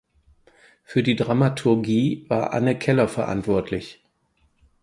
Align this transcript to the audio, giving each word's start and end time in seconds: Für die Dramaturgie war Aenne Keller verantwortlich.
Für 0.83 1.03
die 1.03 1.15
Dramaturgie 1.15 2.25
war 2.27 2.53
Aenne 2.53 2.75
Keller 2.75 3.07
verantwortlich. 3.07 4.01